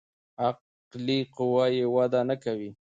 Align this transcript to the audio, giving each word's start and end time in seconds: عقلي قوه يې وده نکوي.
عقلي 0.45 1.19
قوه 1.37 1.65
يې 1.75 1.85
وده 1.95 2.19
نکوي. 2.29 2.69